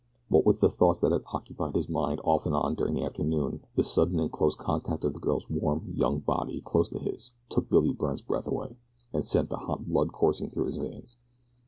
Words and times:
What 0.29 0.47
with 0.47 0.61
the 0.61 0.69
thoughts 0.71 1.01
that 1.01 1.11
had 1.11 1.21
occupied 1.31 1.75
his 1.75 1.87
mind 1.87 2.21
off 2.23 2.47
and 2.47 2.55
on 2.55 2.73
during 2.73 2.95
the 2.95 3.03
afternoon 3.03 3.63
the 3.75 3.83
sudden 3.83 4.19
and 4.19 4.31
close 4.31 4.55
contact 4.55 5.03
of 5.03 5.13
the 5.13 5.19
girl's 5.19 5.47
warm 5.47 5.93
young 5.95 6.21
body 6.21 6.59
close 6.61 6.89
to 6.89 6.97
his 6.97 7.33
took 7.49 7.69
Billy 7.69 7.93
Byrne's 7.93 8.23
breath 8.23 8.47
away, 8.47 8.77
and 9.13 9.23
sent 9.23 9.51
the 9.51 9.57
hot 9.57 9.85
blood 9.85 10.11
coursing 10.11 10.49
through 10.49 10.65
his 10.65 10.77
veins. 10.77 11.17